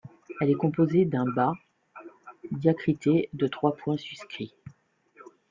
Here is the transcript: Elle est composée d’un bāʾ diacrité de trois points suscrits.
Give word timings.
Elle 0.39 0.49
est 0.49 0.55
composée 0.55 1.05
d’un 1.05 1.25
bāʾ 1.25 1.53
diacrité 2.49 3.29
de 3.33 3.45
trois 3.45 3.75
points 3.75 3.97
suscrits. 3.97 4.55